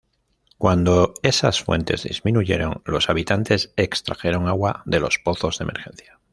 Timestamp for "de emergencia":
5.59-6.19